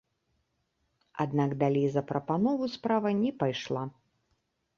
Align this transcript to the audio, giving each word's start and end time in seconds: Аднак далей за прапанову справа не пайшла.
Аднак 1.25 1.53
далей 1.63 1.85
за 1.97 2.03
прапанову 2.13 2.65
справа 2.77 3.09
не 3.21 3.31
пайшла. 3.45 3.83